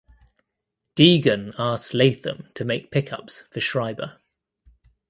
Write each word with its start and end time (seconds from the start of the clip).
Deegan 0.95 1.53
asks 1.59 1.93
Latham 1.93 2.49
to 2.55 2.65
make 2.65 2.89
pickups 2.89 3.43
for 3.51 3.59
Schreiber. 3.59 4.17